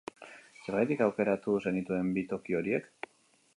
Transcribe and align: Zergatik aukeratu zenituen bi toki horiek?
Zergatik 0.67 1.03
aukeratu 1.09 1.55
zenituen 1.65 2.11
bi 2.17 2.25
toki 2.35 2.59
horiek? 2.63 2.91